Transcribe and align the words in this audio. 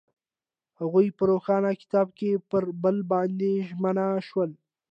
هغوی 0.79 1.07
په 1.17 1.23
روښانه 1.31 1.71
کتاب 1.81 2.07
کې 2.17 2.31
پر 2.49 2.63
بل 2.83 2.97
باندې 3.11 3.51
ژمن 3.67 3.97
شول. 4.27 4.51